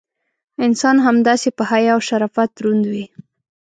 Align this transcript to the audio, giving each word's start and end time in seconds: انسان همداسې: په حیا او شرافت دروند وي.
انسان 0.65 0.97
همداسې: 1.05 1.49
په 1.57 1.63
حیا 1.71 1.91
او 1.95 2.01
شرافت 2.07 2.49
دروند 2.57 2.83
وي. 2.91 3.05